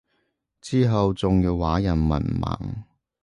[0.61, 2.57] 之後仲要話人文盲